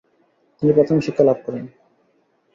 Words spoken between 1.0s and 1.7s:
শিক্ষা লাভ করেন।